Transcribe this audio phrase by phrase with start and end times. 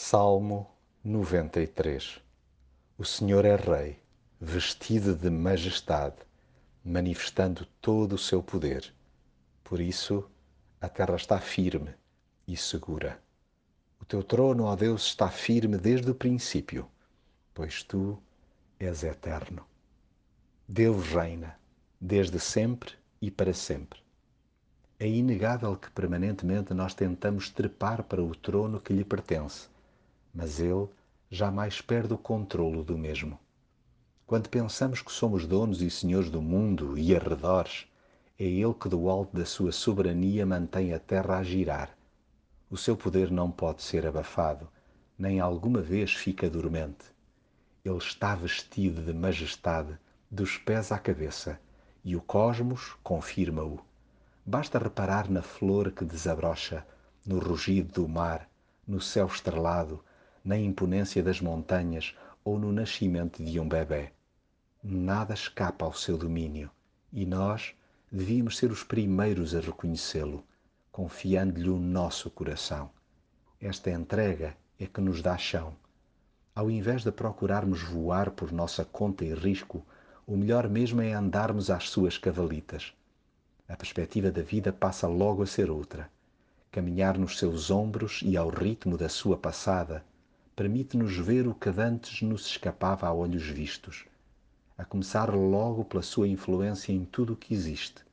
[0.00, 0.70] Salmo
[1.02, 2.20] 93
[2.96, 3.98] O Senhor é Rei,
[4.40, 6.18] vestido de majestade,
[6.84, 8.94] manifestando todo o seu poder.
[9.64, 10.30] Por isso,
[10.80, 11.92] a terra está firme
[12.46, 13.20] e segura.
[14.00, 16.88] O teu trono, ó Deus, está firme desde o princípio,
[17.52, 18.22] pois tu
[18.78, 19.66] és eterno.
[20.66, 21.58] Deus reina,
[22.00, 23.98] desde sempre e para sempre.
[24.98, 29.68] É inegável que permanentemente nós tentamos trepar para o trono que lhe pertence,
[30.34, 30.88] mas ele
[31.30, 33.38] jamais perde o controlo do mesmo.
[34.26, 37.86] Quando pensamos que somos donos e senhores do mundo e arredores,
[38.38, 41.96] é ele que do alto da sua soberania mantém a terra a girar.
[42.70, 44.68] O seu poder não pode ser abafado,
[45.18, 47.04] nem alguma vez fica dormente.
[47.84, 49.98] Ele está vestido de majestade
[50.30, 51.58] dos pés à cabeça,
[52.04, 53.80] e o cosmos confirma-o.
[54.44, 56.86] Basta reparar na flor que desabrocha,
[57.26, 58.48] no rugido do mar,
[58.86, 60.04] no céu estrelado,
[60.48, 64.10] na imponência das montanhas ou no nascimento de um bebê.
[64.82, 66.70] Nada escapa ao seu domínio
[67.12, 67.74] e nós
[68.10, 70.42] devíamos ser os primeiros a reconhecê-lo,
[70.90, 72.88] confiando-lhe o nosso coração.
[73.60, 75.76] Esta entrega é que nos dá chão.
[76.54, 79.84] Ao invés de procurarmos voar por nossa conta e risco,
[80.26, 82.94] o melhor mesmo é andarmos às suas cavalitas
[83.68, 86.10] a perspectiva da vida passa logo a ser outra.
[86.70, 90.02] Caminhar nos seus ombros e ao ritmo da sua passada
[90.58, 94.04] permite-nos ver o que antes nos escapava a olhos vistos,
[94.76, 98.04] a começar logo pela sua influência em tudo o que existe,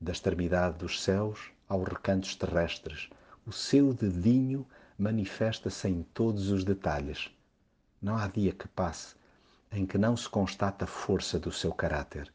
[0.00, 3.08] da extremidade dos céus aos recantos terrestres.
[3.46, 4.66] O seu dedinho
[4.98, 7.30] manifesta-se em todos os detalhes.
[8.02, 9.14] Não há dia que passe
[9.70, 12.32] em que não se constata a força do seu caráter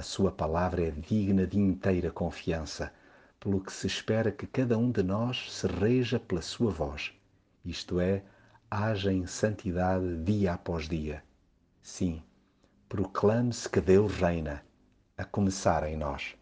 [0.00, 2.90] a sua palavra é digna de inteira confiança,
[3.38, 7.12] pelo que se espera que cada um de nós se reja pela sua voz,
[7.62, 8.22] isto é,
[8.70, 11.24] haja em santidade dia após dia.
[11.82, 12.22] Sim,
[12.88, 14.64] proclame-se que Deus reina,
[15.18, 16.36] a começar em nós.